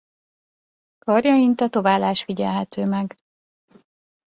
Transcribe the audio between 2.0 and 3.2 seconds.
figyelhető meg.